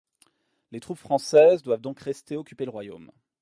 [0.71, 3.11] Les troupes françaises doivent donc rester occuper le royaume.